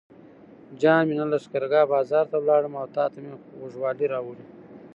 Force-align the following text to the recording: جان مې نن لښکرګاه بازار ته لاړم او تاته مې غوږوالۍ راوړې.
جان 0.81 1.01
مې 1.07 1.13
نن 1.19 1.27
لښکرګاه 1.33 1.91
بازار 1.93 2.25
ته 2.31 2.37
لاړم 2.49 2.73
او 2.81 2.87
تاته 2.95 3.17
مې 3.23 3.33
غوږوالۍ 3.59 4.07
راوړې. 4.13 4.45